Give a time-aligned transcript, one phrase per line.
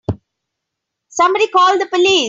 [1.09, 2.19] Somebody call the police!